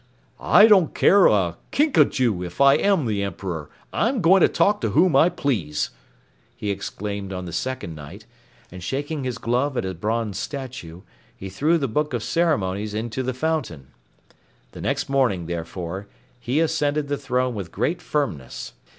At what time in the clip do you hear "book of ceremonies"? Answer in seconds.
11.87-12.95